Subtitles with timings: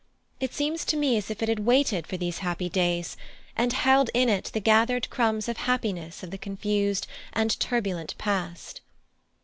[0.39, 3.15] It seems to me as if it had waited for these happy days,
[3.55, 8.81] and held in it the gathered crumbs of happiness of the confused and turbulent past."